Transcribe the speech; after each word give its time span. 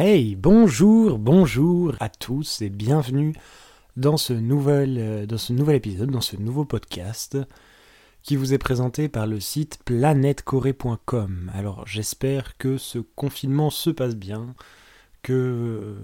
Hey, 0.00 0.36
bonjour, 0.36 1.18
bonjour 1.18 1.92
à 1.98 2.08
tous 2.08 2.62
et 2.62 2.70
bienvenue 2.70 3.34
dans 3.96 4.16
ce 4.16 4.32
nouvel, 4.32 4.96
euh, 4.96 5.26
dans 5.26 5.38
ce 5.38 5.52
nouvel 5.52 5.74
épisode, 5.74 6.12
dans 6.12 6.20
ce 6.20 6.36
nouveau 6.36 6.64
podcast 6.64 7.36
qui 8.22 8.36
vous 8.36 8.54
est 8.54 8.58
présenté 8.58 9.08
par 9.08 9.26
le 9.26 9.40
site 9.40 9.80
planetcorée.com. 9.84 11.50
Alors 11.52 11.84
j'espère 11.84 12.56
que 12.58 12.78
ce 12.78 13.00
confinement 13.00 13.70
se 13.70 13.90
passe 13.90 14.14
bien, 14.14 14.54
que, 15.22 15.96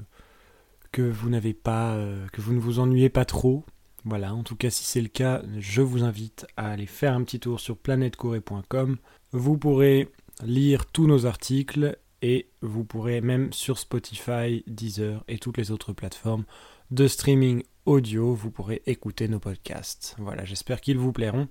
que 0.91 1.03
vous 1.03 1.31
n'avez 1.31 1.55
pas, 1.55 1.93
euh, 1.93 2.27
que 2.33 2.41
vous 2.41 2.53
ne 2.53 2.59
vous 2.59 2.81
ennuyez 2.81 3.11
pas 3.11 3.25
trop. 3.25 3.65
Voilà, 4.05 4.35
en 4.35 4.43
tout 4.43 4.57
cas 4.57 4.71
si 4.71 4.83
c'est 4.83 5.03
le 5.03 5.07
cas, 5.07 5.41
je 5.57 5.83
vous 5.83 6.03
invite 6.03 6.49
à 6.57 6.73
aller 6.73 6.87
faire 6.87 7.15
un 7.15 7.23
petit 7.23 7.39
tour 7.39 7.61
sur 7.61 7.77
planetcorée.com. 7.77 8.97
Vous 9.31 9.57
pourrez 9.57 10.09
lire 10.43 10.87
tous 10.87 11.07
nos 11.07 11.27
articles 11.27 11.97
et 12.23 12.49
vous 12.61 12.85
pourrez 12.85 13.21
même 13.21 13.53
sur 13.53 13.79
Spotify, 13.79 14.65
Deezer 14.67 15.25
et 15.29 15.39
toutes 15.39 15.59
les 15.59 15.71
autres 15.71 15.93
plateformes 15.93 16.45
de 16.91 17.09
streaming 17.09 17.63
audio, 17.87 18.35
vous 18.35 18.51
pourrez 18.51 18.83
écouter 18.87 19.29
nos 19.29 19.41
podcasts. 19.41 20.15
Voilà, 20.19 20.45
j'espère 20.45 20.81
qu'ils 20.81 20.99
vous 20.99 21.13
plairont. 21.13 21.49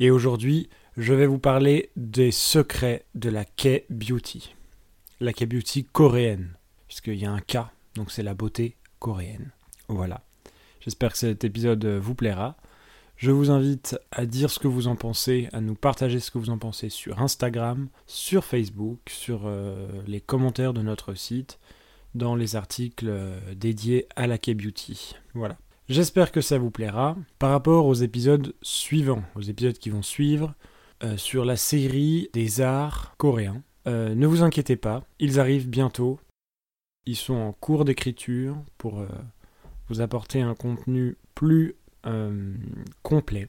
Et 0.00 0.10
aujourd'hui, 0.10 0.68
je 0.96 1.14
vais 1.14 1.26
vous 1.26 1.38
parler 1.38 1.90
des 1.96 2.30
secrets 2.30 3.06
de 3.14 3.30
la 3.30 3.44
K-beauty. 3.44 4.54
La 5.20 5.32
K-beauty 5.32 5.84
coréenne, 5.84 6.56
puisqu'il 6.88 7.14
y 7.14 7.24
a 7.24 7.32
un 7.32 7.40
K, 7.40 7.58
donc 7.94 8.10
c'est 8.10 8.22
la 8.22 8.34
beauté 8.34 8.76
coréenne. 8.98 9.50
Voilà. 9.88 10.24
J'espère 10.80 11.12
que 11.12 11.18
cet 11.18 11.44
épisode 11.44 11.84
vous 11.86 12.14
plaira. 12.14 12.56
Je 13.22 13.30
vous 13.30 13.52
invite 13.52 13.96
à 14.10 14.26
dire 14.26 14.50
ce 14.50 14.58
que 14.58 14.66
vous 14.66 14.88
en 14.88 14.96
pensez, 14.96 15.48
à 15.52 15.60
nous 15.60 15.76
partager 15.76 16.18
ce 16.18 16.32
que 16.32 16.38
vous 16.38 16.50
en 16.50 16.58
pensez 16.58 16.88
sur 16.88 17.22
Instagram, 17.22 17.86
sur 18.08 18.44
Facebook, 18.44 18.98
sur 19.08 19.42
euh, 19.44 19.86
les 20.08 20.20
commentaires 20.20 20.72
de 20.72 20.82
notre 20.82 21.14
site, 21.14 21.60
dans 22.16 22.34
les 22.34 22.56
articles 22.56 23.06
euh, 23.08 23.38
dédiés 23.54 24.08
à 24.16 24.26
la 24.26 24.38
K-Beauty. 24.38 25.14
Voilà. 25.34 25.56
J'espère 25.88 26.32
que 26.32 26.40
ça 26.40 26.58
vous 26.58 26.72
plaira. 26.72 27.16
Par 27.38 27.50
rapport 27.50 27.86
aux 27.86 27.94
épisodes 27.94 28.56
suivants, 28.60 29.22
aux 29.36 29.42
épisodes 29.42 29.78
qui 29.78 29.90
vont 29.90 30.02
suivre, 30.02 30.56
euh, 31.04 31.16
sur 31.16 31.44
la 31.44 31.54
série 31.54 32.28
des 32.32 32.60
arts 32.60 33.14
coréens, 33.18 33.62
ne 33.86 34.26
vous 34.26 34.42
inquiétez 34.42 34.74
pas, 34.74 35.04
ils 35.20 35.38
arrivent 35.38 35.68
bientôt. 35.68 36.18
Ils 37.06 37.14
sont 37.14 37.34
en 37.34 37.52
cours 37.52 37.84
d'écriture 37.84 38.56
pour 38.78 39.06
vous 39.88 40.00
apporter 40.00 40.40
un 40.40 40.54
contenu 40.54 41.16
plus 41.36 41.76
euh, 42.06 42.54
complet. 43.02 43.46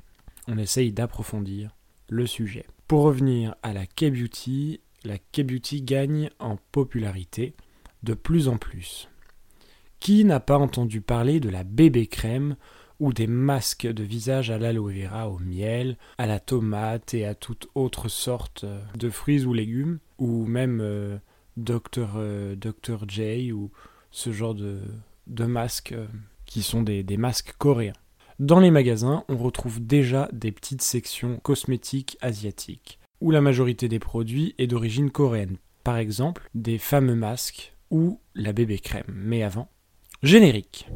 On 0.48 0.58
essaye 0.58 0.92
d'approfondir 0.92 1.76
le 2.10 2.26
sujet. 2.28 2.66
Pour 2.88 3.04
revenir 3.04 3.56
à 3.64 3.74
la 3.74 3.86
K-Beauty, 3.86 4.82
la 5.04 5.18
K-Beauty 5.18 5.82
gagne 5.82 6.30
en 6.40 6.58
popularité 6.72 7.56
de 8.04 8.14
plus 8.14 8.48
en 8.48 8.58
plus. 8.58 9.10
Qui 10.00 10.26
n'a 10.26 10.40
pas 10.40 10.58
entendu 10.58 11.02
parler 11.02 11.40
de 11.40 11.50
la 11.50 11.64
bébé 11.64 12.08
crème 12.08 12.56
ou 13.00 13.14
des 13.14 13.28
masques 13.28 13.88
de 13.88 14.04
visage 14.04 14.52
à 14.52 14.58
l'aloe 14.58 14.92
vera 14.92 15.30
au 15.30 15.40
miel, 15.40 15.98
à 16.18 16.28
la 16.28 16.40
tomate 16.40 17.14
et 17.14 17.26
à 17.26 17.36
toute 17.36 17.68
autre 17.74 18.10
sorte 18.10 18.66
de 18.96 19.10
fruits 19.10 19.46
ou 19.46 19.54
légumes, 19.54 20.00
ou 20.20 20.46
même 20.46 20.80
euh, 20.82 21.18
Dr, 21.58 22.18
euh. 22.18 22.56
J 23.08 23.52
ou 23.52 23.72
ce 24.12 24.32
genre 24.32 24.56
de, 24.56 24.82
de 25.28 25.46
masques 25.46 25.96
qui 26.46 26.62
sont 26.62 26.84
des 26.84 27.18
masques 27.18 27.56
coréens. 27.58 27.94
Dans 28.40 28.60
les 28.60 28.72
magasins, 28.72 29.24
on 29.30 29.38
retrouve 29.38 29.86
déjà 29.86 30.28
des 30.34 30.52
petites 30.52 30.82
sections 30.82 31.38
cosmétiques 31.44 32.18
asiatiques, 32.22 33.00
où 33.22 33.30
la 33.30 33.42
majorité 33.42 33.88
des 33.88 34.00
produits 34.00 34.56
est 34.58 34.68
d'origine 34.68 35.12
coréenne. 35.12 35.58
Par 35.84 35.98
exemple, 35.98 36.50
des 36.56 36.78
fameux 36.78 37.16
masques 37.16 37.76
ou 37.92 38.20
la 38.34 38.54
bébé 38.54 38.80
crème. 38.80 39.06
Mais 39.14 39.44
avant, 39.44 39.70
générique. 40.24 40.88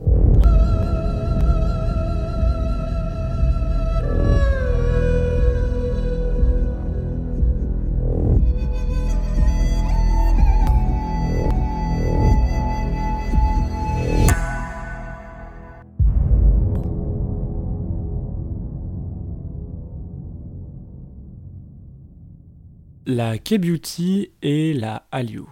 La 23.10 23.38
K-Beauty 23.38 24.32
et 24.42 24.74
la 24.74 25.08
Hallyu. 25.14 25.44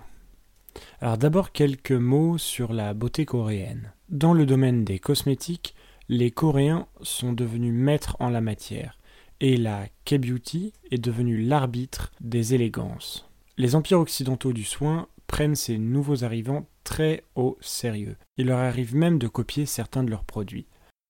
Alors 1.00 1.18
d'abord 1.18 1.54
quelques 1.54 1.94
mots 1.94 2.38
sur 2.38 2.74
la 2.74 2.94
beauté 2.94 3.24
coréenne. 3.24 3.94
Dans 4.10 4.34
le 4.34 4.46
domaine 4.46 4.84
des 4.84 5.00
cosmétiques, 5.00 5.74
les 6.10 6.32
Coréens 6.32 6.86
sont 7.02 7.32
devenus 7.32 7.72
maîtres 7.72 8.18
en 8.20 8.28
la 8.28 8.42
matière, 8.42 9.00
et 9.40 9.56
la 9.56 9.88
K-Beauty 10.04 10.74
est 10.92 10.98
devenue 10.98 11.42
l'arbitre 11.44 12.12
des 12.20 12.54
élégances. 12.54 13.26
Les 13.56 13.74
empires 13.74 14.02
occidentaux 14.02 14.52
du 14.52 14.66
soin 14.66 15.08
prennent 15.26 15.56
ces 15.56 15.78
nouveaux 15.78 16.26
arrivants 16.26 16.68
très 16.84 17.24
au 17.36 17.58
sérieux. 17.62 18.18
Il 18.36 18.48
leur 18.48 18.60
arrive 18.60 18.98
même 18.98 19.18
de 19.18 19.30
copier 19.30 19.66
certains 19.66 20.04
de 20.04 20.10
leurs 20.10 20.26
produits. 20.26 20.68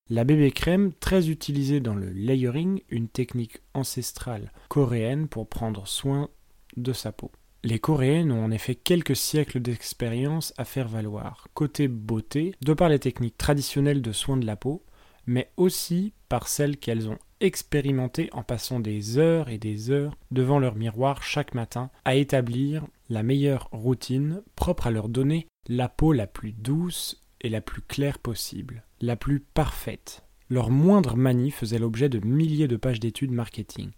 La 0.08 0.24
bébé 0.24 0.52
crème, 0.52 0.94
très 1.00 1.30
utilisée 1.30 1.80
dans 1.80 1.96
le 1.96 2.12
layering, 2.12 2.82
une 2.90 3.08
technique 3.08 3.58
ancestrale 3.74 4.52
coréenne 4.70 5.28
pour 5.28 5.50
prendre 5.50 5.88
soin 5.88 6.30
de 6.78 6.94
sa 6.94 7.12
peau. 7.12 7.32
Les 7.64 7.80
Coréennes 7.80 8.32
ont 8.32 8.46
en 8.46 8.52
effet 8.52 8.76
quelques 8.76 9.16
siècles 9.16 9.60
d'expérience 9.60 10.54
à 10.58 10.66
faire 10.66 10.88
valoir, 10.88 11.48
côté 11.54 11.88
beauté, 11.88 12.54
de 12.62 12.74
par 12.74 12.90
les 12.90 13.00
techniques 13.00 13.38
traditionnelles 13.38 14.04
de 14.04 14.12
soins 14.12 14.38
de 14.38 14.46
la 14.46 14.56
peau, 14.56 14.84
mais 15.26 15.52
aussi 15.58 16.14
par 16.30 16.48
celles 16.48 16.78
qu'elles 16.78 17.10
ont 17.10 17.18
expérimentées 17.40 18.30
en 18.34 18.44
passant 18.44 18.80
des 18.80 19.18
heures 19.18 19.50
et 19.50 19.58
des 19.58 19.92
heures 19.92 20.16
devant 20.32 20.60
leur 20.60 20.76
miroir 20.76 21.24
chaque 21.24 21.54
matin 21.54 21.90
à 22.06 22.16
établir 22.16 22.86
la 23.10 23.24
meilleure 23.24 23.70
routine 23.72 24.42
propre 24.56 24.88
à 24.88 24.92
leur 24.92 25.10
donner 25.10 25.48
la 25.68 25.90
peau 25.90 26.14
la 26.14 26.28
plus 26.28 26.52
douce 26.52 27.24
et 27.42 27.50
la 27.50 27.62
plus 27.62 27.82
claire 27.82 28.20
possible, 28.20 28.84
la 29.02 29.16
plus 29.16 29.40
parfaite. 29.40 30.24
Leur 30.50 30.70
moindre 30.70 31.16
manie 31.16 31.52
faisait 31.52 31.80
l'objet 31.80 32.10
de 32.10 32.26
milliers 32.26 32.68
de 32.68 32.78
pages 32.78 33.00
d'études 33.00 33.32
marketing. 33.32 33.92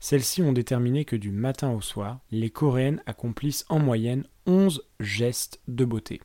Celles-ci 0.00 0.42
ont 0.42 0.52
déterminé 0.52 1.04
que 1.04 1.16
du 1.16 1.30
matin 1.30 1.70
au 1.70 1.80
soir, 1.80 2.20
les 2.30 2.50
Coréennes 2.50 3.02
accomplissent 3.06 3.64
en 3.68 3.78
moyenne 3.78 4.24
11 4.46 4.82
gestes 5.00 5.60
de 5.66 5.84
beauté. 5.84 6.20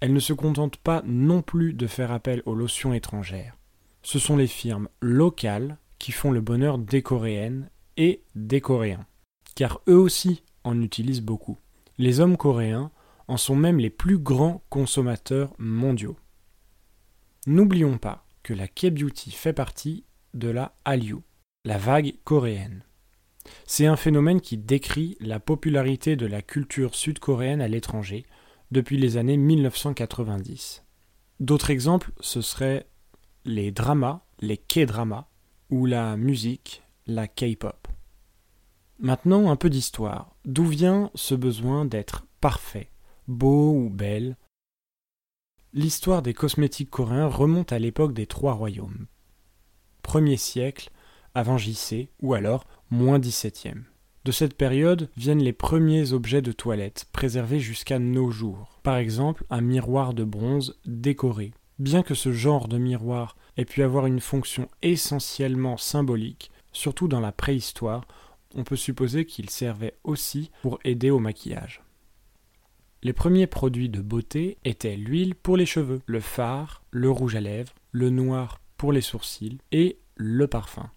Elles 0.00 0.12
ne 0.12 0.20
se 0.20 0.32
contentent 0.32 0.76
pas 0.76 1.02
non 1.06 1.42
plus 1.42 1.72
de 1.72 1.86
faire 1.86 2.12
appel 2.12 2.42
aux 2.46 2.54
lotions 2.54 2.92
étrangères. 2.92 3.56
Ce 4.02 4.18
sont 4.18 4.36
les 4.36 4.46
firmes 4.46 4.88
locales 5.00 5.78
qui 5.98 6.12
font 6.12 6.30
le 6.30 6.40
bonheur 6.40 6.78
des 6.78 7.02
Coréennes 7.02 7.70
et 7.96 8.22
des 8.34 8.60
Coréens, 8.60 9.06
car 9.54 9.80
eux 9.88 9.96
aussi 9.96 10.42
en 10.64 10.80
utilisent 10.82 11.22
beaucoup. 11.22 11.58
Les 11.98 12.20
hommes 12.20 12.36
coréens 12.36 12.90
en 13.28 13.36
sont 13.36 13.56
même 13.56 13.78
les 13.78 13.90
plus 13.90 14.18
grands 14.18 14.62
consommateurs 14.68 15.54
mondiaux. 15.58 16.16
N'oublions 17.46 17.98
pas 17.98 18.26
que 18.42 18.52
la 18.52 18.68
K-beauty 18.68 19.30
fait 19.30 19.52
partie 19.52 20.04
de 20.34 20.48
la 20.48 20.74
Hallyu, 20.84 21.18
la 21.64 21.78
vague 21.78 22.14
coréenne. 22.24 22.84
C'est 23.66 23.86
un 23.86 23.96
phénomène 23.96 24.40
qui 24.40 24.56
décrit 24.56 25.16
la 25.20 25.40
popularité 25.40 26.16
de 26.16 26.26
la 26.26 26.42
culture 26.42 26.94
sud-coréenne 26.94 27.60
à 27.60 27.68
l'étranger 27.68 28.24
depuis 28.70 28.96
les 28.96 29.16
années 29.16 29.36
1990. 29.36 30.84
D'autres 31.40 31.70
exemples, 31.70 32.12
ce 32.20 32.40
seraient 32.40 32.86
les 33.44 33.70
dramas, 33.70 34.22
les 34.40 34.56
K-dramas, 34.56 35.28
ou 35.70 35.86
la 35.86 36.16
musique, 36.16 36.82
la 37.06 37.28
K-pop. 37.28 37.88
Maintenant, 38.98 39.50
un 39.50 39.56
peu 39.56 39.68
d'histoire. 39.68 40.34
D'où 40.44 40.64
vient 40.64 41.10
ce 41.14 41.34
besoin 41.34 41.84
d'être 41.84 42.26
parfait, 42.40 42.90
beau 43.28 43.72
ou 43.72 43.90
belle? 43.90 44.36
L'histoire 45.72 46.22
des 46.22 46.32
cosmétiques 46.32 46.90
coréens 46.90 47.26
remonte 47.26 47.72
à 47.72 47.78
l'époque 47.78 48.14
des 48.14 48.26
Trois 48.26 48.54
Royaumes. 48.54 49.06
Premier 50.02 50.38
siècle, 50.38 50.90
avant 51.34 51.58
JC, 51.58 52.08
ou 52.22 52.32
alors 52.32 52.64
moins 52.90 53.18
17e. 53.18 53.82
De 54.24 54.32
cette 54.32 54.56
période 54.56 55.08
viennent 55.16 55.42
les 55.42 55.52
premiers 55.52 56.12
objets 56.12 56.42
de 56.42 56.50
toilette, 56.50 57.06
préservés 57.12 57.60
jusqu'à 57.60 57.98
nos 57.98 58.30
jours. 58.30 58.80
Par 58.82 58.96
exemple, 58.96 59.44
un 59.50 59.60
miroir 59.60 60.14
de 60.14 60.24
bronze 60.24 60.78
décoré. 60.84 61.52
Bien 61.78 62.02
que 62.02 62.14
ce 62.14 62.32
genre 62.32 62.66
de 62.66 62.78
miroir 62.78 63.36
ait 63.56 63.64
pu 63.64 63.82
avoir 63.82 64.06
une 64.06 64.20
fonction 64.20 64.68
essentiellement 64.82 65.76
symbolique, 65.76 66.50
surtout 66.72 67.06
dans 67.06 67.20
la 67.20 67.32
préhistoire, 67.32 68.06
on 68.56 68.64
peut 68.64 68.76
supposer 68.76 69.26
qu'il 69.26 69.50
servait 69.50 69.94
aussi 70.02 70.50
pour 70.62 70.80
aider 70.84 71.10
au 71.10 71.18
maquillage. 71.18 71.82
Les 73.02 73.12
premiers 73.12 73.46
produits 73.46 73.90
de 73.90 74.00
beauté 74.00 74.58
étaient 74.64 74.96
l'huile 74.96 75.34
pour 75.36 75.56
les 75.56 75.66
cheveux, 75.66 76.00
le 76.06 76.18
fard, 76.18 76.82
le 76.90 77.10
rouge 77.10 77.36
à 77.36 77.40
lèvres, 77.40 77.74
le 77.92 78.10
noir 78.10 78.60
pour 78.76 78.92
les 78.92 79.02
sourcils 79.02 79.58
et 79.70 79.98
le 80.16 80.48
parfum. 80.48 80.90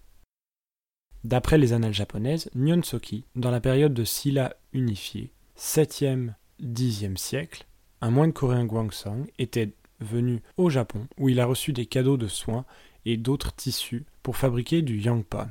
D'après 1.23 1.57
les 1.57 1.73
annales 1.73 1.93
japonaises, 1.93 2.49
Nyonsoki, 2.55 3.25
dans 3.35 3.51
la 3.51 3.59
période 3.59 3.93
de 3.93 4.05
Silla 4.05 4.55
unifiée, 4.71 5.33
7e, 5.57 6.33
10e 6.61 7.17
siècle, 7.17 7.65
un 8.01 8.09
moine 8.09 8.31
coréen 8.31 8.65
Gwangsong 8.65 9.29
était 9.37 9.73
venu 9.99 10.41
au 10.55 10.69
Japon 10.69 11.07
où 11.17 11.27
il 11.27 11.41
a 11.41 11.45
reçu 11.45 11.73
des 11.73 11.85
cadeaux 11.85 12.15
de 12.15 12.27
soins 12.27 12.65
et 13.05 13.17
d'autres 13.17 13.53
tissus 13.53 14.05
pour 14.23 14.37
fabriquer 14.37 14.81
du 14.81 14.97
yangpon, 14.97 15.49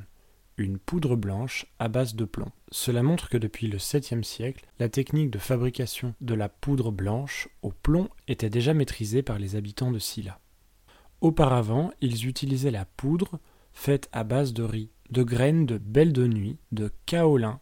une 0.57 0.79
poudre 0.79 1.15
blanche 1.15 1.67
à 1.77 1.87
base 1.87 2.15
de 2.15 2.25
plomb. 2.25 2.51
Cela 2.71 3.03
montre 3.03 3.29
que 3.29 3.37
depuis 3.37 3.67
le 3.67 3.77
7e 3.77 4.23
siècle, 4.23 4.65
la 4.79 4.89
technique 4.89 5.29
de 5.29 5.37
fabrication 5.37 6.15
de 6.19 6.33
la 6.33 6.49
poudre 6.49 6.91
blanche 6.91 7.47
au 7.61 7.71
plomb 7.71 8.09
était 8.27 8.49
déjà 8.49 8.73
maîtrisée 8.73 9.21
par 9.21 9.37
les 9.37 9.55
habitants 9.55 9.91
de 9.91 9.99
Silla. 9.99 10.39
Auparavant, 11.21 11.91
ils 12.01 12.27
utilisaient 12.27 12.71
la 12.71 12.85
poudre 12.85 13.39
faite 13.71 14.09
à 14.11 14.23
base 14.23 14.53
de 14.53 14.63
riz, 14.63 14.89
de 15.11 15.23
graines 15.23 15.65
de 15.65 15.77
belle 15.77 16.13
de 16.13 16.27
nuit, 16.27 16.57
de 16.71 16.91
kaolin 17.05 17.59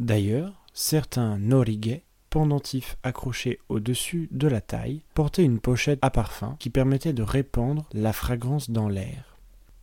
D'ailleurs, 0.00 0.64
certains 0.72 1.38
noriguets 1.38 2.04
pendentif 2.34 2.96
accroché 3.04 3.60
au-dessus 3.68 4.28
de 4.32 4.48
la 4.48 4.60
taille 4.60 5.04
portait 5.14 5.44
une 5.44 5.60
pochette 5.60 6.00
à 6.02 6.10
parfum 6.10 6.56
qui 6.58 6.68
permettait 6.68 7.12
de 7.12 7.22
répandre 7.22 7.88
la 7.92 8.12
fragrance 8.12 8.70
dans 8.70 8.88
l'air. 8.88 9.36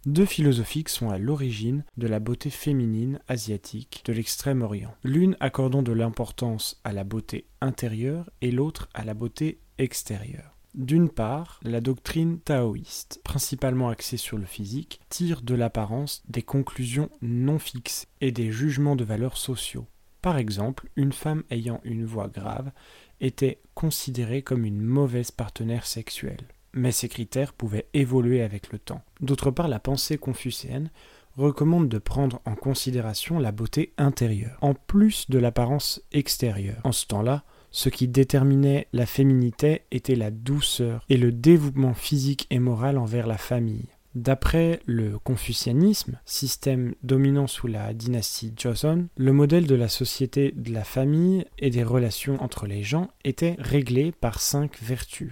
Deux 0.06 0.25
philosophies 0.25 0.83
sont 0.88 1.12
à 1.12 1.18
l'origine 1.18 1.85
de 1.95 2.07
la 2.07 2.19
beauté 2.19 2.50
féminine 2.50 3.19
asiatique 3.29 4.01
de 4.03 4.12
l'Extrême-Orient, 4.12 4.94
l'une 5.06 5.38
accordant 5.39 5.81
de 5.81 5.94
l'importance 5.94 6.81
à 6.83 6.91
la 6.91 7.06
beauté 7.06 7.45
intérieure 7.62 8.29
et 8.41 8.51
l'autre 8.51 8.89
à 8.94 9.06
la 9.06 9.13
beauté 9.13 9.62
extérieure. 9.77 10.57
D'une 10.73 11.09
part, 11.09 11.59
la 11.63 11.81
doctrine 11.81 12.39
taoïste, 12.39 13.19
principalement 13.25 13.89
axée 13.89 14.18
sur 14.18 14.38
le 14.38 14.45
physique, 14.45 15.01
tire 15.09 15.41
de 15.41 15.53
l'apparence 15.53 16.23
des 16.29 16.44
conclusions 16.44 17.09
non 17.21 17.59
fixes 17.59 18.07
et 18.21 18.31
des 18.31 18.51
jugements 18.51 18.95
de 18.95 19.03
valeurs 19.03 19.38
sociaux. 19.38 19.85
Par 20.21 20.38
exemple, 20.38 20.89
une 20.95 21.12
femme 21.12 21.44
ayant 21.50 21.81
une 21.83 22.06
voix 22.06 22.29
grave 22.29 22.71
était 23.19 23.59
considérée 23.73 24.44
comme 24.44 24.65
une 24.65 24.81
mauvaise 24.81 25.31
partenaire 25.31 25.85
sexuelle. 25.85 26.47
Mais 26.73 26.94
ces 26.94 27.09
critères 27.09 27.51
pouvaient 27.51 27.88
évoluer 27.94 28.41
avec 28.41 28.71
le 28.71 28.79
temps. 28.79 29.03
D'autre 29.19 29.51
part, 29.51 29.68
la 29.68 29.79
pensée 29.79 30.18
confucéenne 30.18 30.89
recommande 31.35 31.89
de 31.89 31.97
prendre 31.97 32.41
en 32.45 32.56
considération 32.56 33.39
la 33.39 33.51
beauté 33.51 33.94
intérieure, 33.97 34.57
en 34.62 34.73
plus 34.73 35.29
de 35.29 35.39
l'apparence 35.39 36.01
extérieure. 36.12 36.81
En 36.83 36.91
ce 36.91 37.06
temps-là, 37.07 37.44
ce 37.71 37.89
qui 37.89 38.07
déterminait 38.07 38.88
la 38.94 39.06
féminité 39.06 39.83
était 39.91 40.15
la 40.15 40.29
douceur 40.29 41.06
et 41.09 41.18
le 41.18 41.31
dévouement 41.31 41.94
physique 41.94 42.47
et 42.50 42.59
moral 42.59 42.97
envers 42.97 43.27
la 43.27 43.38
famille. 43.38 43.88
D'après 44.13 44.81
le 44.85 45.18
confucianisme, 45.19 46.19
système 46.25 46.95
dominant 47.01 47.47
sous 47.47 47.68
la 47.68 47.94
dynastie 47.94 48.53
Joseon, 48.57 49.07
le 49.15 49.31
modèle 49.31 49.68
de 49.68 49.75
la 49.75 49.88
société 49.88 50.51
de 50.53 50.73
la 50.73 50.83
famille 50.83 51.45
et 51.59 51.69
des 51.69 51.83
relations 51.83 52.41
entre 52.44 52.68
les 52.68 52.83
gens 52.83 53.09
était 53.23 53.56
réglé 53.57 54.12
par 54.12 54.41
cinq 54.41 54.77
vertus, 54.81 55.31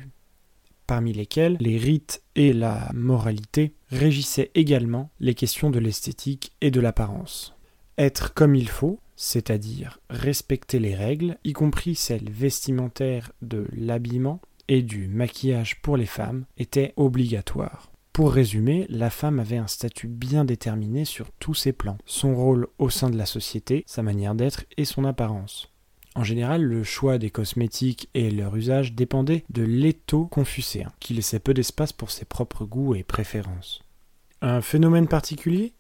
parmi 0.88 1.12
lesquelles 1.12 1.57
les 1.59 1.77
rites 1.77 2.24
et 2.36 2.53
la 2.53 2.89
moralité 2.94 3.74
régissaient 3.89 4.51
également 4.56 5.09
les 5.19 5.33
questions 5.33 5.71
de 5.71 5.80
l'esthétique 5.80 6.53
et 6.62 6.71
de 6.71 6.80
l'apparence. 6.80 7.53
Être 7.98 8.34
comme 8.34 8.55
il 8.55 8.69
faut, 8.69 9.01
c'est-à-dire 9.21 9.99
respecter 10.09 10.79
les 10.79 10.95
règles, 10.95 11.38
y 11.43 11.51
compris 11.51 11.93
celles 11.93 12.31
vestimentaires 12.31 13.33
de 13.41 13.67
l'habillement 13.73 14.39
et 14.69 14.81
du 14.81 15.09
maquillage 15.09 15.81
pour 15.81 15.97
les 15.97 16.05
femmes, 16.05 16.45
était 16.57 16.93
obligatoire. 16.95 17.91
Pour 18.13 18.31
résumer, 18.31 18.85
la 18.88 19.09
femme 19.09 19.39
avait 19.39 19.57
un 19.57 19.67
statut 19.67 20.07
bien 20.07 20.45
déterminé 20.45 21.03
sur 21.03 21.31
tous 21.33 21.53
ses 21.53 21.73
plans, 21.73 21.97
son 22.05 22.33
rôle 22.33 22.67
au 22.77 22.89
sein 22.89 23.09
de 23.09 23.17
la 23.17 23.25
société, 23.25 23.83
sa 23.88 24.03
manière 24.03 24.35
d'être 24.35 24.63
et 24.77 24.85
son 24.85 25.03
apparence. 25.03 25.69
En 26.15 26.23
général, 26.23 26.63
le 26.63 26.85
choix 26.85 27.17
des 27.17 27.29
cosmétiques 27.29 28.09
et 28.13 28.31
leur 28.31 28.55
usage 28.55 28.93
dépendait 28.93 29.43
de 29.49 29.63
l'étau 29.63 30.27
confucéen, 30.27 30.93
qui 31.01 31.13
laissait 31.13 31.39
peu 31.39 31.53
d'espace 31.53 31.91
pour 31.91 32.09
ses 32.09 32.23
propres 32.25 32.63
goûts 32.63 32.95
et 32.95 33.03
préférences. 33.03 33.81
Un 34.41 34.61
phénomène 34.61 35.09
particulier? 35.09 35.73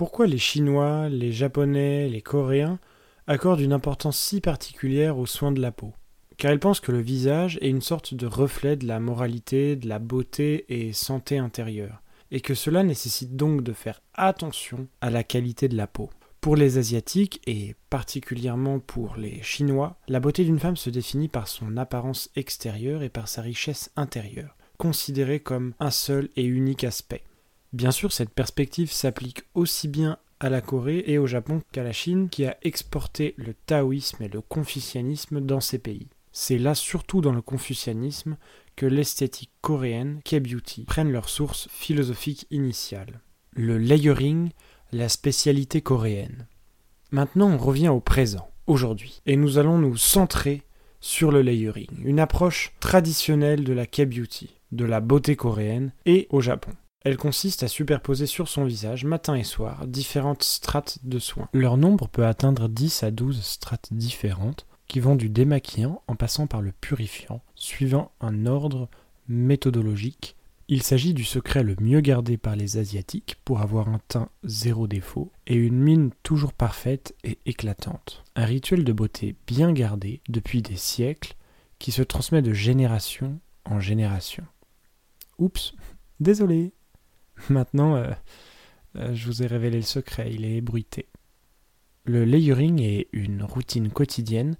Pourquoi 0.00 0.26
les 0.26 0.38
Chinois, 0.38 1.10
les 1.10 1.30
Japonais, 1.30 2.08
les 2.08 2.22
Coréens 2.22 2.78
accordent 3.26 3.60
une 3.60 3.74
importance 3.74 4.18
si 4.18 4.40
particulière 4.40 5.18
aux 5.18 5.26
soins 5.26 5.52
de 5.52 5.60
la 5.60 5.72
peau? 5.72 5.92
Car 6.38 6.54
il 6.54 6.58
pense 6.58 6.80
que 6.80 6.90
le 6.90 7.02
visage 7.02 7.58
est 7.60 7.68
une 7.68 7.82
sorte 7.82 8.14
de 8.14 8.24
reflet 8.24 8.76
de 8.76 8.86
la 8.86 8.98
moralité, 8.98 9.76
de 9.76 9.86
la 9.86 9.98
beauté 9.98 10.64
et 10.70 10.94
santé 10.94 11.36
intérieure, 11.36 12.00
et 12.30 12.40
que 12.40 12.54
cela 12.54 12.82
nécessite 12.82 13.36
donc 13.36 13.62
de 13.62 13.74
faire 13.74 14.00
attention 14.14 14.88
à 15.02 15.10
la 15.10 15.22
qualité 15.22 15.68
de 15.68 15.76
la 15.76 15.86
peau. 15.86 16.08
Pour 16.40 16.56
les 16.56 16.78
Asiatiques, 16.78 17.42
et 17.46 17.76
particulièrement 17.90 18.78
pour 18.78 19.16
les 19.16 19.42
Chinois, 19.42 19.98
la 20.08 20.20
beauté 20.20 20.44
d'une 20.44 20.60
femme 20.60 20.78
se 20.78 20.88
définit 20.88 21.28
par 21.28 21.46
son 21.46 21.76
apparence 21.76 22.30
extérieure 22.36 23.02
et 23.02 23.10
par 23.10 23.28
sa 23.28 23.42
richesse 23.42 23.90
intérieure, 23.96 24.56
considérée 24.78 25.40
comme 25.40 25.74
un 25.78 25.90
seul 25.90 26.30
et 26.36 26.44
unique 26.44 26.84
aspect. 26.84 27.22
Bien 27.72 27.92
sûr, 27.92 28.12
cette 28.12 28.30
perspective 28.30 28.90
s'applique 28.90 29.42
aussi 29.54 29.86
bien 29.86 30.18
à 30.40 30.50
la 30.50 30.60
Corée 30.60 31.04
et 31.06 31.18
au 31.18 31.26
Japon 31.26 31.62
qu'à 31.70 31.84
la 31.84 31.92
Chine, 31.92 32.28
qui 32.28 32.44
a 32.44 32.56
exporté 32.62 33.34
le 33.36 33.54
taoïsme 33.54 34.22
et 34.22 34.28
le 34.28 34.40
confucianisme 34.40 35.40
dans 35.40 35.60
ces 35.60 35.78
pays. 35.78 36.08
C'est 36.32 36.58
là 36.58 36.74
surtout 36.74 37.20
dans 37.20 37.32
le 37.32 37.42
confucianisme 37.42 38.36
que 38.74 38.86
l'esthétique 38.86 39.52
coréenne, 39.60 40.20
K-beauty, 40.24 40.84
prennent 40.84 41.12
leur 41.12 41.28
source 41.28 41.68
philosophique 41.70 42.46
initiale. 42.50 43.20
Le 43.52 43.78
layering, 43.78 44.50
la 44.92 45.08
spécialité 45.08 45.80
coréenne. 45.80 46.46
Maintenant, 47.10 47.50
on 47.50 47.58
revient 47.58 47.88
au 47.88 48.00
présent, 48.00 48.50
aujourd'hui, 48.66 49.20
et 49.26 49.36
nous 49.36 49.58
allons 49.58 49.78
nous 49.78 49.96
centrer 49.96 50.62
sur 51.00 51.30
le 51.30 51.42
layering, 51.42 51.90
une 52.04 52.20
approche 52.20 52.72
traditionnelle 52.80 53.64
de 53.64 53.72
la 53.72 53.86
K-beauty, 53.86 54.50
de 54.72 54.84
la 54.84 55.00
beauté 55.00 55.36
coréenne 55.36 55.92
et 56.06 56.26
au 56.30 56.40
Japon. 56.40 56.72
Elle 57.02 57.16
consiste 57.16 57.62
à 57.62 57.68
superposer 57.68 58.26
sur 58.26 58.48
son 58.48 58.64
visage, 58.64 59.04
matin 59.04 59.34
et 59.34 59.44
soir, 59.44 59.86
différentes 59.86 60.42
strates 60.42 60.98
de 61.02 61.18
soins. 61.18 61.48
Leur 61.54 61.78
nombre 61.78 62.08
peut 62.08 62.26
atteindre 62.26 62.68
10 62.68 63.02
à 63.04 63.10
12 63.10 63.42
strates 63.42 63.88
différentes, 63.92 64.66
qui 64.86 65.00
vont 65.00 65.16
du 65.16 65.30
démaquillant 65.30 66.02
en 66.08 66.16
passant 66.16 66.46
par 66.46 66.60
le 66.60 66.72
purifiant, 66.72 67.42
suivant 67.54 68.12
un 68.20 68.44
ordre 68.44 68.88
méthodologique. 69.28 70.36
Il 70.68 70.82
s'agit 70.82 71.14
du 71.14 71.24
secret 71.24 71.62
le 71.62 71.74
mieux 71.80 72.00
gardé 72.00 72.36
par 72.36 72.54
les 72.54 72.76
Asiatiques 72.76 73.36
pour 73.44 73.60
avoir 73.60 73.88
un 73.88 74.00
teint 74.08 74.28
zéro 74.44 74.86
défaut 74.86 75.32
et 75.46 75.54
une 75.54 75.78
mine 75.78 76.10
toujours 76.22 76.52
parfaite 76.52 77.14
et 77.24 77.38
éclatante. 77.46 78.24
Un 78.36 78.44
rituel 78.44 78.84
de 78.84 78.92
beauté 78.92 79.36
bien 79.46 79.72
gardé 79.72 80.20
depuis 80.28 80.60
des 80.60 80.76
siècles 80.76 81.34
qui 81.78 81.92
se 81.92 82.02
transmet 82.02 82.42
de 82.42 82.52
génération 82.52 83.40
en 83.64 83.80
génération. 83.80 84.44
Oups, 85.38 85.74
désolé. 86.20 86.72
Maintenant, 87.48 87.96
euh, 87.96 88.10
euh, 88.96 89.14
je 89.14 89.26
vous 89.26 89.42
ai 89.42 89.46
révélé 89.46 89.78
le 89.78 89.82
secret, 89.82 90.32
il 90.32 90.44
est 90.44 90.56
ébruité. 90.56 91.06
Le 92.04 92.24
layering 92.24 92.80
est 92.82 93.08
une 93.12 93.42
routine 93.42 93.90
quotidienne 93.90 94.56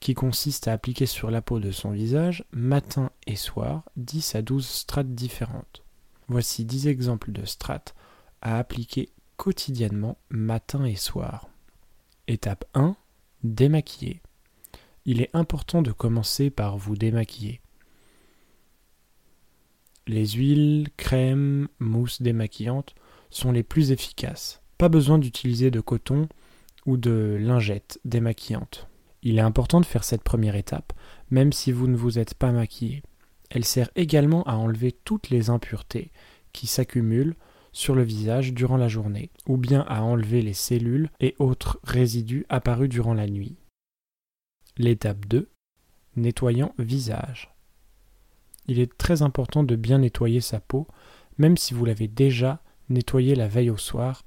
qui 0.00 0.14
consiste 0.14 0.68
à 0.68 0.72
appliquer 0.72 1.06
sur 1.06 1.30
la 1.30 1.42
peau 1.42 1.58
de 1.58 1.70
son 1.70 1.90
visage, 1.90 2.44
matin 2.52 3.10
et 3.26 3.36
soir, 3.36 3.84
10 3.96 4.36
à 4.36 4.42
12 4.42 4.66
strates 4.66 5.14
différentes. 5.14 5.82
Voici 6.28 6.64
10 6.64 6.88
exemples 6.88 7.32
de 7.32 7.44
strates 7.44 7.94
à 8.42 8.58
appliquer 8.58 9.10
quotidiennement, 9.36 10.18
matin 10.30 10.84
et 10.84 10.96
soir. 10.96 11.48
Étape 12.26 12.64
1. 12.74 12.96
Démaquiller. 13.42 14.20
Il 15.04 15.22
est 15.22 15.34
important 15.34 15.82
de 15.82 15.92
commencer 15.92 16.50
par 16.50 16.76
vous 16.76 16.96
démaquiller. 16.96 17.60
Les 20.08 20.26
huiles, 20.26 20.88
crèmes, 20.96 21.68
mousses 21.80 22.22
démaquillantes 22.22 22.94
sont 23.28 23.52
les 23.52 23.62
plus 23.62 23.92
efficaces. 23.92 24.62
Pas 24.78 24.88
besoin 24.88 25.18
d'utiliser 25.18 25.70
de 25.70 25.80
coton 25.80 26.28
ou 26.86 26.96
de 26.96 27.36
lingettes 27.38 28.00
démaquillantes. 28.06 28.88
Il 29.22 29.36
est 29.36 29.42
important 29.42 29.82
de 29.82 29.86
faire 29.86 30.04
cette 30.04 30.22
première 30.22 30.56
étape, 30.56 30.94
même 31.30 31.52
si 31.52 31.72
vous 31.72 31.88
ne 31.88 31.96
vous 31.96 32.18
êtes 32.18 32.32
pas 32.32 32.52
maquillé. 32.52 33.02
Elle 33.50 33.66
sert 33.66 33.90
également 33.96 34.44
à 34.44 34.54
enlever 34.54 34.92
toutes 34.92 35.28
les 35.28 35.50
impuretés 35.50 36.10
qui 36.54 36.66
s'accumulent 36.66 37.36
sur 37.72 37.94
le 37.94 38.02
visage 38.02 38.54
durant 38.54 38.78
la 38.78 38.88
journée, 38.88 39.30
ou 39.46 39.58
bien 39.58 39.84
à 39.88 40.00
enlever 40.00 40.40
les 40.40 40.54
cellules 40.54 41.10
et 41.20 41.34
autres 41.38 41.80
résidus 41.84 42.46
apparus 42.48 42.88
durant 42.88 43.12
la 43.12 43.26
nuit. 43.26 43.56
L'étape 44.78 45.26
2. 45.26 45.50
Nettoyant 46.16 46.72
visage 46.78 47.50
il 48.68 48.78
est 48.78 48.96
très 48.96 49.22
important 49.22 49.64
de 49.64 49.76
bien 49.76 49.98
nettoyer 49.98 50.40
sa 50.40 50.60
peau, 50.60 50.86
même 51.38 51.56
si 51.56 51.74
vous 51.74 51.84
l'avez 51.84 52.08
déjà 52.08 52.62
nettoyé 52.88 53.34
la 53.34 53.48
veille 53.48 53.70
au 53.70 53.76
soir 53.76 54.24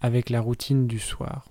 avec 0.00 0.28
la 0.30 0.40
routine 0.40 0.86
du 0.86 0.98
soir. 0.98 1.48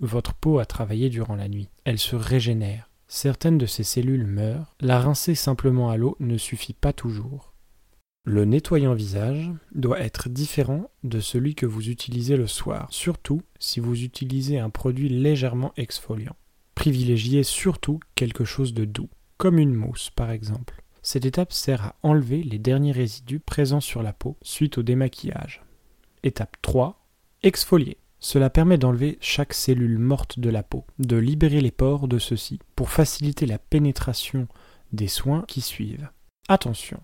Votre 0.00 0.34
peau 0.34 0.58
a 0.58 0.66
travaillé 0.66 1.10
durant 1.10 1.36
la 1.36 1.48
nuit, 1.48 1.68
elle 1.84 1.98
se 1.98 2.16
régénère. 2.16 2.88
Certaines 3.06 3.58
de 3.58 3.66
ses 3.66 3.84
cellules 3.84 4.26
meurent, 4.26 4.74
la 4.80 4.98
rincer 4.98 5.34
simplement 5.34 5.90
à 5.90 5.96
l'eau 5.96 6.16
ne 6.18 6.38
suffit 6.38 6.72
pas 6.72 6.92
toujours. 6.92 7.52
Le 8.24 8.44
nettoyant 8.44 8.94
visage 8.94 9.50
doit 9.74 10.00
être 10.00 10.28
différent 10.28 10.90
de 11.02 11.20
celui 11.20 11.54
que 11.54 11.66
vous 11.66 11.90
utilisez 11.90 12.36
le 12.36 12.46
soir, 12.46 12.86
surtout 12.90 13.42
si 13.58 13.80
vous 13.80 14.02
utilisez 14.02 14.58
un 14.58 14.70
produit 14.70 15.08
légèrement 15.08 15.72
exfoliant. 15.76 16.36
Privilégiez 16.74 17.42
surtout 17.42 18.00
quelque 18.14 18.44
chose 18.44 18.74
de 18.74 18.84
doux, 18.84 19.10
comme 19.38 19.58
une 19.58 19.74
mousse 19.74 20.10
par 20.10 20.30
exemple. 20.30 20.81
Cette 21.02 21.26
étape 21.26 21.52
sert 21.52 21.84
à 21.84 21.94
enlever 22.04 22.44
les 22.44 22.60
derniers 22.60 22.92
résidus 22.92 23.40
présents 23.40 23.80
sur 23.80 24.04
la 24.04 24.12
peau 24.12 24.36
suite 24.40 24.78
au 24.78 24.84
démaquillage. 24.84 25.62
Étape 26.22 26.56
3. 26.62 27.04
Exfolier. 27.42 27.98
Cela 28.20 28.50
permet 28.50 28.78
d'enlever 28.78 29.18
chaque 29.20 29.52
cellule 29.52 29.98
morte 29.98 30.38
de 30.38 30.48
la 30.48 30.62
peau, 30.62 30.84
de 31.00 31.16
libérer 31.16 31.60
les 31.60 31.72
pores 31.72 32.06
de 32.06 32.20
ceux-ci, 32.20 32.60
pour 32.76 32.90
faciliter 32.90 33.46
la 33.46 33.58
pénétration 33.58 34.46
des 34.92 35.08
soins 35.08 35.44
qui 35.48 35.60
suivent. 35.60 36.08
Attention, 36.48 37.00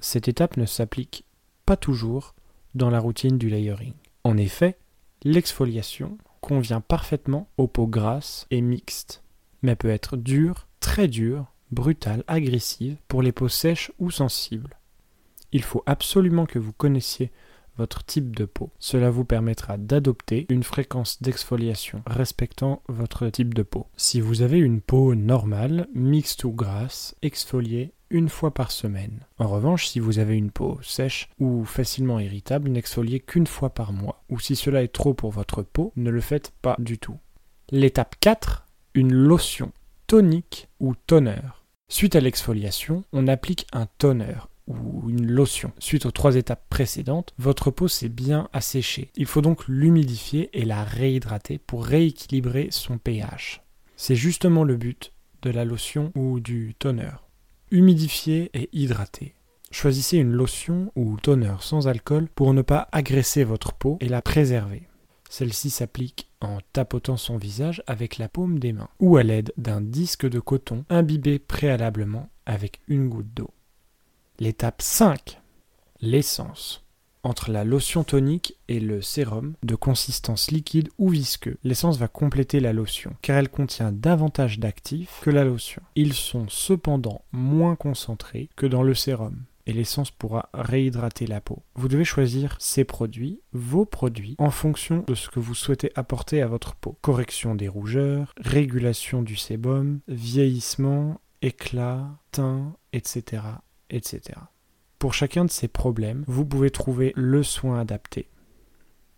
cette 0.00 0.26
étape 0.26 0.56
ne 0.56 0.66
s'applique 0.66 1.24
pas 1.66 1.76
toujours 1.76 2.34
dans 2.74 2.90
la 2.90 2.98
routine 2.98 3.38
du 3.38 3.48
layering. 3.48 3.94
En 4.24 4.36
effet, 4.36 4.76
l'exfoliation 5.22 6.18
convient 6.40 6.80
parfaitement 6.80 7.48
aux 7.58 7.68
peaux 7.68 7.86
grasses 7.86 8.48
et 8.50 8.60
mixtes, 8.60 9.22
mais 9.62 9.76
peut 9.76 9.90
être 9.90 10.16
dure, 10.16 10.66
très 10.80 11.06
dure 11.06 11.52
brutale, 11.70 12.24
agressive 12.26 12.96
pour 13.08 13.22
les 13.22 13.32
peaux 13.32 13.48
sèches 13.48 13.92
ou 13.98 14.10
sensibles. 14.10 14.78
Il 15.52 15.62
faut 15.62 15.82
absolument 15.86 16.46
que 16.46 16.58
vous 16.58 16.72
connaissiez 16.72 17.30
votre 17.76 18.04
type 18.04 18.34
de 18.34 18.44
peau. 18.44 18.70
Cela 18.78 19.10
vous 19.10 19.24
permettra 19.24 19.76
d'adopter 19.76 20.46
une 20.48 20.62
fréquence 20.62 21.22
d'exfoliation 21.22 22.02
respectant 22.06 22.82
votre 22.88 23.28
type 23.28 23.54
de 23.54 23.62
peau. 23.62 23.86
Si 23.96 24.20
vous 24.20 24.42
avez 24.42 24.58
une 24.58 24.80
peau 24.80 25.14
normale, 25.14 25.88
mixte 25.94 26.44
ou 26.44 26.52
grasse, 26.52 27.14
exfoliez 27.22 27.92
une 28.08 28.28
fois 28.28 28.54
par 28.54 28.70
semaine. 28.70 29.26
En 29.38 29.48
revanche, 29.48 29.88
si 29.88 30.00
vous 30.00 30.18
avez 30.18 30.36
une 30.36 30.50
peau 30.50 30.78
sèche 30.82 31.28
ou 31.38 31.64
facilement 31.64 32.18
irritable, 32.18 32.70
n'exfoliez 32.70 33.20
qu'une 33.20 33.46
fois 33.46 33.70
par 33.70 33.92
mois. 33.92 34.22
Ou 34.30 34.38
si 34.38 34.56
cela 34.56 34.82
est 34.82 34.88
trop 34.88 35.12
pour 35.12 35.32
votre 35.32 35.62
peau, 35.62 35.92
ne 35.96 36.10
le 36.10 36.20
faites 36.20 36.52
pas 36.62 36.76
du 36.78 36.98
tout. 36.98 37.18
L'étape 37.70 38.14
4, 38.20 38.66
une 38.94 39.12
lotion 39.12 39.72
tonique 40.06 40.68
ou 40.78 40.94
toner. 40.94 41.40
Suite 41.88 42.16
à 42.16 42.20
l'exfoliation, 42.20 43.04
on 43.12 43.28
applique 43.28 43.66
un 43.72 43.86
toner 43.98 44.34
ou 44.66 45.08
une 45.08 45.30
lotion. 45.30 45.72
Suite 45.78 46.04
aux 46.04 46.10
trois 46.10 46.34
étapes 46.34 46.64
précédentes, 46.68 47.32
votre 47.38 47.70
peau 47.70 47.86
s'est 47.86 48.08
bien 48.08 48.48
asséchée. 48.52 49.10
Il 49.14 49.26
faut 49.26 49.40
donc 49.40 49.68
l'humidifier 49.68 50.50
et 50.52 50.64
la 50.64 50.82
réhydrater 50.82 51.58
pour 51.58 51.86
rééquilibrer 51.86 52.68
son 52.70 52.98
pH. 52.98 53.62
C'est 53.96 54.16
justement 54.16 54.64
le 54.64 54.76
but 54.76 55.12
de 55.42 55.50
la 55.50 55.64
lotion 55.64 56.10
ou 56.16 56.40
du 56.40 56.74
toner. 56.78 57.12
Humidifier 57.70 58.50
et 58.54 58.68
hydrater. 58.72 59.34
Choisissez 59.70 60.18
une 60.18 60.32
lotion 60.32 60.92
ou 60.96 61.16
toner 61.18 61.54
sans 61.60 61.86
alcool 61.86 62.28
pour 62.34 62.52
ne 62.52 62.62
pas 62.62 62.88
agresser 62.90 63.44
votre 63.44 63.72
peau 63.72 63.96
et 64.00 64.08
la 64.08 64.22
préserver. 64.22 64.88
Celle-ci 65.38 65.68
s'applique 65.68 66.30
en 66.40 66.60
tapotant 66.72 67.18
son 67.18 67.36
visage 67.36 67.82
avec 67.86 68.16
la 68.16 68.26
paume 68.26 68.58
des 68.58 68.72
mains 68.72 68.88
ou 69.00 69.18
à 69.18 69.22
l'aide 69.22 69.52
d'un 69.58 69.82
disque 69.82 70.26
de 70.26 70.40
coton 70.40 70.86
imbibé 70.88 71.38
préalablement 71.38 72.30
avec 72.46 72.80
une 72.88 73.10
goutte 73.10 73.34
d'eau. 73.34 73.50
L'étape 74.38 74.80
5. 74.80 75.38
L'essence. 76.00 76.86
Entre 77.22 77.50
la 77.50 77.64
lotion 77.64 78.02
tonique 78.02 78.56
et 78.68 78.80
le 78.80 79.02
sérum 79.02 79.56
de 79.62 79.74
consistance 79.74 80.50
liquide 80.50 80.88
ou 80.96 81.10
visqueux, 81.10 81.58
l'essence 81.64 81.98
va 81.98 82.08
compléter 82.08 82.58
la 82.58 82.72
lotion 82.72 83.14
car 83.20 83.36
elle 83.36 83.50
contient 83.50 83.92
davantage 83.92 84.58
d'actifs 84.58 85.20
que 85.20 85.28
la 85.28 85.44
lotion. 85.44 85.82
Ils 85.96 86.14
sont 86.14 86.46
cependant 86.48 87.20
moins 87.32 87.76
concentrés 87.76 88.48
que 88.56 88.64
dans 88.64 88.82
le 88.82 88.94
sérum 88.94 89.36
et 89.66 89.72
l'essence 89.72 90.10
pourra 90.10 90.48
réhydrater 90.54 91.26
la 91.26 91.40
peau. 91.40 91.62
Vous 91.74 91.88
devez 91.88 92.04
choisir 92.04 92.56
ces 92.60 92.84
produits, 92.84 93.40
vos 93.52 93.84
produits, 93.84 94.36
en 94.38 94.50
fonction 94.50 95.04
de 95.06 95.14
ce 95.14 95.28
que 95.28 95.40
vous 95.40 95.54
souhaitez 95.54 95.90
apporter 95.94 96.40
à 96.40 96.46
votre 96.46 96.74
peau. 96.76 96.96
Correction 97.02 97.54
des 97.54 97.68
rougeurs, 97.68 98.32
régulation 98.38 99.22
du 99.22 99.36
sébum, 99.36 100.00
vieillissement, 100.08 101.20
éclat, 101.42 102.18
teint, 102.30 102.76
etc. 102.92 103.42
etc. 103.90 104.20
Pour 104.98 105.14
chacun 105.14 105.44
de 105.44 105.50
ces 105.50 105.68
problèmes, 105.68 106.24
vous 106.26 106.46
pouvez 106.46 106.70
trouver 106.70 107.12
le 107.16 107.42
soin 107.42 107.80
adapté. 107.80 108.28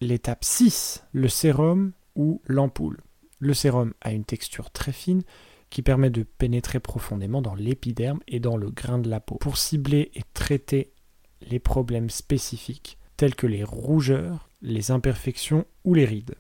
L'étape 0.01 0.45
6, 0.45 1.05
le 1.13 1.29
sérum 1.29 1.93
ou 2.17 2.41
l'ampoule. 2.47 2.99
Le 3.39 3.55
sérum 3.55 3.93
a 4.01 4.13
une 4.13 4.25
texture 4.25 4.71
très 4.71 4.93
fine 4.93 5.23
qui 5.71 5.83
permet 5.83 6.11
de 6.11 6.23
pénétrer 6.23 6.81
profondément 6.81 7.43
dans 7.43 7.55
l'épiderme 7.55 8.21
et 8.27 8.41
dans 8.41 8.57
le 8.57 8.71
grain 8.71 8.99
de 8.99 9.09
la 9.09 9.21
peau 9.21 9.37
pour 9.37 9.57
cibler 9.57 10.11
et 10.15 10.23
traiter 10.35 10.93
les 11.43 11.59
problèmes 11.59 12.11
spécifiques 12.11 12.99
tels 13.17 13.35
que 13.35 13.47
les 13.47 13.65
rougeurs, 13.65 14.49
les 14.63 14.91
imperfections 14.91 15.67
ou 15.85 15.95
les 15.95 16.05
rides. 16.05 16.37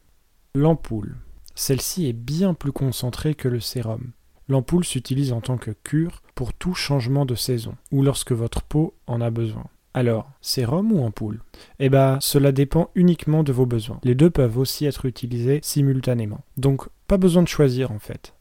L'ampoule. 0.55 1.17
Celle-ci 1.55 2.09
est 2.09 2.13
bien 2.13 2.55
plus 2.55 2.73
concentrée 2.73 3.35
que 3.35 3.49
le 3.49 3.61
sérum. 3.61 4.13
L'ampoule 4.49 4.85
s'utilise 4.85 5.33
en 5.33 5.41
tant 5.41 5.59
que 5.59 5.73
cure 5.73 6.23
pour 6.35 6.55
tout 6.55 6.75
changement 6.75 7.27
de 7.27 7.35
saison 7.35 7.75
ou 7.93 8.03
lorsque 8.03 8.33
votre 8.33 8.63
peau 8.63 8.95
en 9.07 9.21
a 9.21 9.31
besoin. 9.31 9.67
Alors, 9.93 10.31
sérum 10.41 10.93
ou 10.93 11.03
ampoule? 11.03 11.41
Eh 11.81 11.89
bien, 11.89 12.19
cela 12.21 12.53
dépend 12.53 12.91
uniquement 12.95 13.43
de 13.43 13.53
vos 13.53 13.67
besoins. 13.67 13.99
Les 14.05 14.15
deux 14.15 14.31
peuvent 14.31 14.59
aussi 14.59 14.87
être 14.87 15.07
utilisés 15.07 15.61
simultanément. 15.63 16.41
Donc, 16.57 16.89
pas 17.09 17.17
besoin 17.17 17.43
de 17.43 17.49
choisir 17.49 17.91
en 17.91 17.99
fait. 17.99 18.35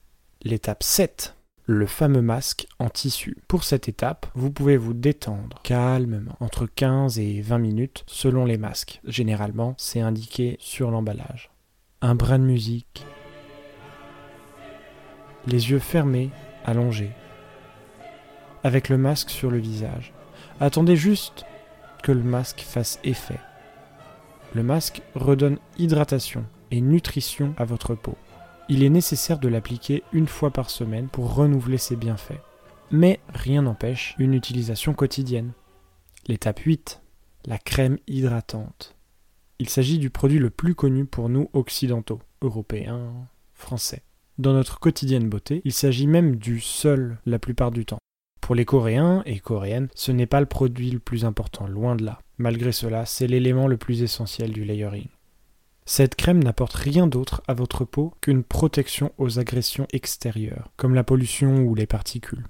L'étape 0.48 0.82
7, 0.82 1.36
le 1.66 1.86
fameux 1.86 2.22
masque 2.22 2.68
en 2.80 2.88
tissu. 2.88 3.36
Pour 3.50 3.66
cette 3.66 3.90
étape, 3.90 4.28
vous 4.34 4.50
pouvez 4.50 4.78
vous 4.78 4.94
détendre 4.94 5.60
calmement, 5.62 6.38
entre 6.40 6.68
15 6.68 7.20
et 7.20 7.42
20 7.42 7.58
minutes 7.58 8.06
selon 8.08 8.46
les 8.46 8.58
masques. 8.58 9.02
Généralement, 9.04 9.76
c'est 9.78 10.00
indiqué 10.00 10.56
sur 10.62 10.90
l'emballage. 10.90 11.52
Un 12.02 12.16
brin 12.16 12.40
de 12.40 12.46
musique. 12.46 13.06
Les 15.48 15.70
yeux 15.70 15.80
fermés, 15.80 16.30
allongés. 16.64 17.12
Avec 18.64 18.88
le 18.88 18.98
masque 18.98 19.30
sur 19.30 19.52
le 19.52 19.58
visage. 19.58 20.14
Attendez 20.62 20.96
juste 20.96 21.46
que 22.04 22.14
le 22.14 22.24
masque 22.24 22.62
fasse 22.62 23.02
effet. 23.04 23.42
Le 24.56 24.64
masque 24.64 25.02
redonne 25.14 25.60
hydratation 25.78 26.46
et 26.72 26.80
nutrition 26.80 27.54
à 27.58 27.66
votre 27.66 27.96
peau. 27.96 28.16
Il 28.70 28.84
est 28.84 28.90
nécessaire 28.90 29.40
de 29.40 29.48
l'appliquer 29.48 30.04
une 30.12 30.28
fois 30.28 30.52
par 30.52 30.70
semaine 30.70 31.08
pour 31.08 31.34
renouveler 31.34 31.78
ses 31.78 31.96
bienfaits. 31.96 32.42
Mais 32.92 33.22
rien 33.30 33.62
n'empêche 33.62 34.14
une 34.20 34.34
utilisation 34.34 34.94
quotidienne. 34.94 35.54
L'étape 36.28 36.60
8. 36.60 37.02
La 37.46 37.58
crème 37.58 37.98
hydratante. 38.08 38.98
Il 39.60 39.70
s'agit 39.70 40.00
du 40.00 40.10
produit 40.10 40.40
le 40.40 40.50
plus 40.50 40.76
connu 40.76 41.06
pour 41.06 41.30
nous 41.30 41.50
occidentaux, 41.54 42.20
européens, 42.42 43.14
français. 43.54 44.04
Dans 44.38 44.54
notre 44.54 44.80
quotidienne 44.80 45.30
beauté, 45.30 45.62
il 45.64 45.74
s'agit 45.74 46.06
même 46.06 46.36
du 46.36 46.60
seul 46.60 47.20
la 47.26 47.40
plupart 47.40 47.72
du 47.72 47.86
temps. 47.86 48.00
Pour 48.42 48.54
les 48.54 48.66
Coréens 48.66 49.24
et 49.26 49.40
Coréennes, 49.40 49.88
ce 49.96 50.12
n'est 50.12 50.28
pas 50.28 50.42
le 50.42 50.46
produit 50.46 50.92
le 50.92 51.00
plus 51.00 51.24
important, 51.24 51.68
loin 51.68 51.96
de 51.96 52.04
là. 52.04 52.20
Malgré 52.38 52.74
cela, 52.74 53.06
c'est 53.06 53.28
l'élément 53.28 53.68
le 53.68 53.78
plus 53.78 54.04
essentiel 54.04 54.52
du 54.52 54.64
layering. 54.64 55.08
Cette 55.90 56.16
crème 56.16 56.44
n'apporte 56.44 56.74
rien 56.74 57.08
d'autre 57.08 57.42
à 57.48 57.54
votre 57.54 57.86
peau 57.86 58.14
qu'une 58.20 58.44
protection 58.44 59.14
aux 59.18 59.40
agressions 59.40 59.88
extérieures, 59.94 60.70
comme 60.76 60.94
la 60.94 61.06
pollution 61.06 61.60
ou 61.60 61.76
les 61.76 61.86
particules. 61.88 62.46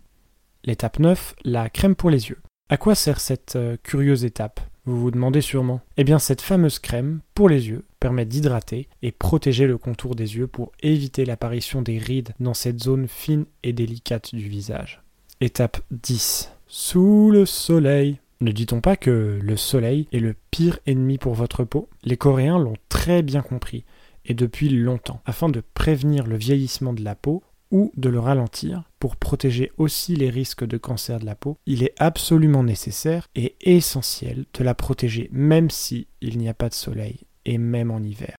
L'étape 0.64 0.98
9, 0.98 1.36
la 1.44 1.70
crème 1.70 1.96
pour 1.96 2.10
les 2.10 2.30
yeux. 2.30 2.40
À 2.70 2.78
quoi 2.78 2.96
sert 2.96 3.20
cette 3.20 3.56
euh, 3.56 3.78
curieuse 3.84 4.26
étape? 4.26 4.60
Vous 4.86 5.00
vous 5.00 5.12
demandez 5.12 5.42
sûrement. 5.42 5.82
Eh 5.98 6.04
bien 6.04 6.18
cette 6.18 6.42
fameuse 6.42 6.80
crème 6.80 7.20
pour 7.36 7.48
les 7.48 7.68
yeux 7.68 7.86
permet 8.00 8.26
d'hydrater 8.26 8.90
et 9.04 9.12
protéger 9.12 9.68
le 9.68 9.78
contour 9.78 10.16
des 10.16 10.36
yeux 10.36 10.48
pour 10.48 10.72
éviter 10.82 11.24
l'apparition 11.24 11.84
des 11.84 12.00
rides 12.00 12.34
dans 12.40 12.56
cette 12.56 12.82
zone 12.82 13.08
fine 13.08 13.46
et 13.62 13.72
délicate 13.72 14.34
du 14.34 14.50
visage. 14.50 15.04
Étape 15.42 15.80
10. 15.92 16.52
Sous 16.66 17.30
le 17.30 17.46
soleil. 17.46 18.20
Ne 18.40 18.52
dit-on 18.52 18.82
pas 18.82 18.96
que 18.96 19.40
le 19.42 19.58
soleil 19.58 20.08
est 20.12 20.20
le 20.20 20.36
pire 20.52 20.80
ennemi 20.86 21.18
pour 21.18 21.34
votre 21.34 21.64
peau? 21.64 21.90
Les 22.04 22.18
Coréens 22.18 22.60
l'ont 22.60 22.78
très 22.90 23.24
bien 23.24 23.42
compris, 23.42 23.84
et 24.26 24.34
depuis 24.34 24.70
longtemps. 24.70 25.22
Afin 25.26 25.50
de 25.50 25.64
prévenir 25.74 26.28
le 26.28 26.38
vieillissement 26.38 26.94
de 26.94 27.04
la 27.04 27.16
peau, 27.16 27.44
ou 27.72 27.92
de 27.98 28.10
le 28.10 28.20
ralentir 28.20 28.84
pour 29.00 29.16
protéger 29.16 29.72
aussi 29.78 30.16
les 30.16 30.30
risques 30.30 30.66
de 30.66 30.78
cancer 30.78 31.20
de 31.20 31.26
la 31.26 31.36
peau, 31.36 31.58
il 31.66 31.84
est 31.84 31.94
absolument 32.00 32.64
nécessaire 32.64 33.28
et 33.36 33.56
essentiel 33.62 34.46
de 34.54 34.64
la 34.64 34.74
protéger 34.74 35.30
même 35.32 35.70
si 35.70 36.08
il 36.22 36.38
n'y 36.38 36.50
a 36.50 36.54
pas 36.54 36.70
de 36.70 36.74
soleil 36.74 37.22
et 37.46 37.58
même 37.58 37.92
en 37.92 38.00
hiver. 38.00 38.36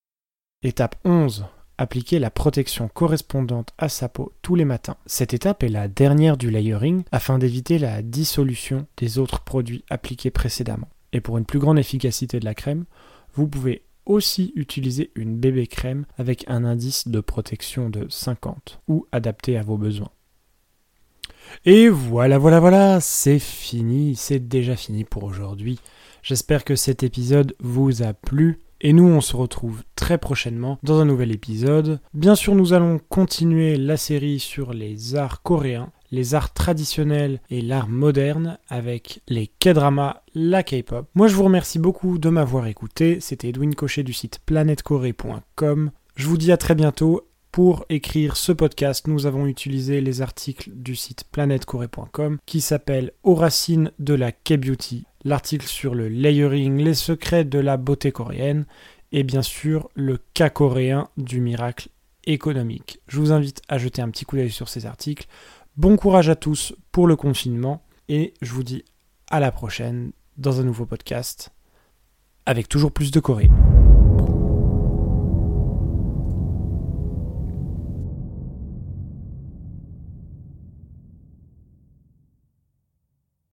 Étape 0.63 0.97
11. 1.05 1.47
Appliquer 1.79 2.19
la 2.19 2.31
protection 2.31 2.89
correspondante 2.89 3.73
à 3.79 3.89
sa 3.89 4.09
peau 4.09 4.33
tous 4.43 4.57
les 4.57 4.65
matins. 4.65 4.97
Cette 5.07 5.33
étape 5.33 5.63
est 5.63 5.69
la 5.69 5.87
dernière 5.89 6.37
du 6.37 6.51
layering 6.51 7.05
afin 7.13 7.39
d'éviter 7.39 7.79
la 7.79 8.03
dissolution 8.03 8.87
des 8.97 9.19
autres 9.19 9.41
produits 9.41 9.85
appliqués 9.89 10.31
précédemment. 10.31 10.89
Et 11.13 11.21
pour 11.21 11.39
une 11.39 11.47
plus 11.47 11.61
grande 11.61 11.79
efficacité 11.79 12.41
de 12.41 12.45
la 12.45 12.55
crème, 12.55 12.85
vous 13.35 13.47
pouvez 13.47 13.85
aussi 14.07 14.53
utiliser 14.57 15.13
une 15.15 15.37
bébé 15.37 15.67
crème 15.67 16.05
avec 16.17 16.45
un 16.49 16.65
indice 16.65 17.09
de 17.09 17.21
protection 17.21 17.91
de 17.91 18.07
50 18.09 18.81
ou 18.89 19.07
adapté 19.13 19.57
à 19.57 19.63
vos 19.63 19.77
besoins. 19.77 20.11
Et 21.65 21.89
voilà, 21.89 22.39
voilà, 22.39 22.61
voilà, 22.61 23.01
c'est 23.01 23.39
fini, 23.39 24.17
c'est 24.17 24.41
déjà 24.41 24.77
fini 24.77 25.05
pour 25.05 25.25
aujourd'hui. 25.25 25.79
J'espère 26.23 26.65
que 26.65 26.77
cet 26.77 27.03
épisode 27.03 27.55
vous 27.61 28.03
a 28.03 28.13
plu. 28.13 28.59
Et 28.81 28.93
nous, 28.93 29.07
on 29.07 29.21
se 29.21 29.37
retrouve 29.37 29.83
très 29.97 30.19
prochainement 30.19 30.79
dans 30.83 31.01
un 31.01 31.05
nouvel 31.05 31.33
épisode. 31.33 32.01
Bien 32.15 32.35
sûr, 32.35 32.55
nous 32.55 32.73
allons 32.73 33.01
continuer 33.09 33.77
la 33.77 33.97
série 33.97 34.39
sur 34.39 34.73
les 34.73 35.17
arts 35.17 35.43
coréens 35.43 35.91
les 36.11 36.35
arts 36.35 36.53
traditionnels 36.53 37.41
et 37.51 37.61
l'art 37.61 37.89
moderne 37.89 38.59
avec 38.69 39.21
les 39.29 39.47
K-dramas, 39.47 40.23
la 40.35 40.63
K-pop. 40.63 41.09
Moi 41.15 41.29
je 41.29 41.35
vous 41.35 41.45
remercie 41.45 41.79
beaucoup 41.79 42.19
de 42.19 42.29
m'avoir 42.29 42.67
écouté, 42.67 43.21
c'était 43.21 43.49
Edwin 43.49 43.75
Cochet 43.75 44.03
du 44.03 44.13
site 44.13 44.41
planetcorée.com. 44.47 45.91
Je 46.17 46.27
vous 46.27 46.37
dis 46.37 46.53
à 46.53 46.57
très 46.57 46.75
bientôt. 46.75 47.25
Pour 47.51 47.87
écrire 47.89 48.37
ce 48.37 48.53
podcast, 48.53 49.09
nous 49.09 49.25
avons 49.25 49.47
utilisé 49.47 50.03
les 50.03 50.21
articles 50.21 50.71
du 50.75 50.95
site 50.95 51.25
planetcorée.com 51.33 52.39
qui 52.45 52.61
s'appelle 52.61 53.13
Aux 53.23 53.35
racines 53.35 53.91
de 53.99 54.13
la 54.15 54.33
K-beauty, 54.33 55.07
l'article 55.25 55.67
sur 55.67 55.95
le 55.95 56.09
layering, 56.09 56.77
les 56.79 56.95
secrets 56.95 57.45
de 57.45 57.59
la 57.59 57.77
beauté 57.77 58.13
coréenne 58.13 58.67
et 59.13 59.23
bien 59.23 59.43
sûr 59.43 59.89
le 59.95 60.19
cas 60.35 60.51
coréen 60.51 61.09
du 61.17 61.41
miracle 61.41 61.89
économique. 62.25 63.01
Je 63.09 63.19
vous 63.19 63.33
invite 63.33 63.63
à 63.69 63.79
jeter 63.79 64.03
un 64.03 64.11
petit 64.11 64.25
coup 64.25 64.37
d'œil 64.37 64.51
sur 64.51 64.69
ces 64.69 64.87
articles. 64.87 65.27
Bon 65.77 65.97
courage 65.97 66.29
à 66.29 66.37
tous 66.37 66.75
pour 66.93 67.07
le 67.07 67.17
confinement 67.17 67.83
et 68.09 68.35
je 68.43 68.53
vous 68.53 68.65
dis 68.65 68.85
à 69.31 69.41
la 69.41 69.53
prochaine 69.53 70.13
dans 70.37 70.61
un 70.61 70.65
nouveau 70.65 70.87
podcast 70.87 71.51
avec 72.47 72.69
toujours 72.69 72.93
plus 72.93 73.11
de 73.11 73.21
Corée. 73.21 73.51